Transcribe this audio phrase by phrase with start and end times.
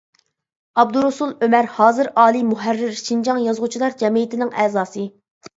[0.83, 5.07] ئابدۇرۇسۇل ئۆمەر ھازىر ئالىي مۇھەررىر، شىنجاڭ يازغۇچىلار جەمئىيىتىنىڭ ئەزاسى.